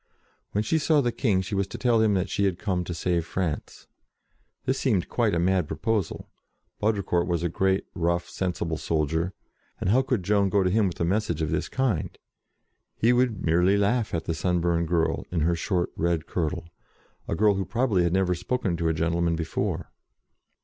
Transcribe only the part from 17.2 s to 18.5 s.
a girl who, probably, had never